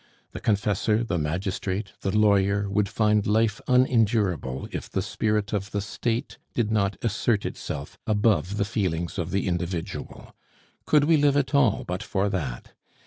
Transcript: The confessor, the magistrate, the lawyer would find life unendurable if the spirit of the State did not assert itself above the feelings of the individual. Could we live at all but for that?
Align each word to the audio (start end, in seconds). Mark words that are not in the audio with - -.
The 0.31 0.39
confessor, 0.39 1.03
the 1.03 1.19
magistrate, 1.19 1.89
the 2.01 2.09
lawyer 2.17 2.67
would 2.67 2.89
find 2.89 3.27
life 3.27 3.61
unendurable 3.67 4.67
if 4.71 4.89
the 4.89 5.03
spirit 5.03 5.53
of 5.53 5.69
the 5.69 5.79
State 5.79 6.39
did 6.55 6.71
not 6.71 6.97
assert 7.03 7.45
itself 7.45 7.99
above 8.07 8.57
the 8.57 8.65
feelings 8.65 9.19
of 9.19 9.29
the 9.29 9.45
individual. 9.47 10.35
Could 10.87 11.03
we 11.03 11.17
live 11.17 11.37
at 11.37 11.53
all 11.53 11.83
but 11.85 12.01
for 12.01 12.29
that? 12.31 12.73